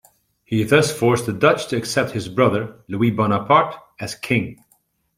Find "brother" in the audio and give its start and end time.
2.27-2.77